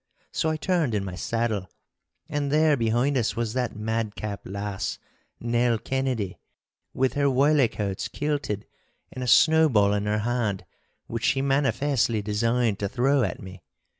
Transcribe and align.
So 0.31 0.49
I 0.49 0.57
turned 0.57 0.95
in 0.95 1.05
my 1.05 1.13
saddle, 1.13 1.69
and 2.27 2.51
there 2.51 2.75
behind 2.75 3.15
us 3.17 3.35
was 3.35 3.53
that 3.53 3.75
madcap 3.75 4.41
lass, 4.45 4.97
Nell 5.39 5.77
Kennedy, 5.77 6.39
with 6.91 7.13
her 7.13 7.29
wylicoats 7.29 8.07
kilted 8.07 8.65
and 9.11 9.23
a 9.23 9.27
snowball 9.27 9.93
in 9.93 10.07
her 10.07 10.17
hand, 10.25 10.65
which 11.05 11.25
she 11.25 11.43
manifestly 11.43 12.19
designed 12.23 12.79
to 12.79 12.89
throw 12.89 13.21
at 13.21 13.43
me. 13.43 13.61